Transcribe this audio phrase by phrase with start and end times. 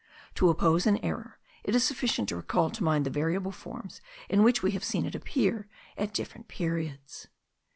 [0.33, 4.41] To oppose an error, it is sufficient to recall to mind the variable forms in
[4.41, 7.27] which we have seen it appear at different periods.